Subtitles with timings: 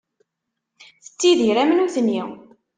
[1.03, 2.21] Tettidir am nutni.